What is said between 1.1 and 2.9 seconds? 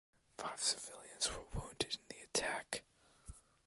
were wounded in the attack.